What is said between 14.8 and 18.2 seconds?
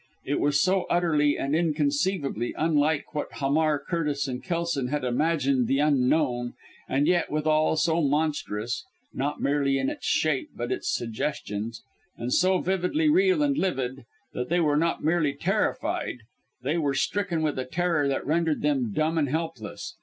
merely terrified they were stricken with a terror